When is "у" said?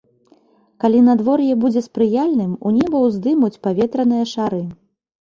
2.67-2.75